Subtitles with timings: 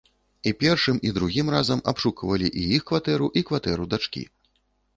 [0.51, 4.27] І першым, і другім разам абшуквалі і іх кватэру, і кватэру дачкі.